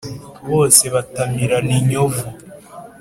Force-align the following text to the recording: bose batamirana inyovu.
bose 0.51 0.83
batamirana 0.93 1.71
inyovu. 1.81 2.25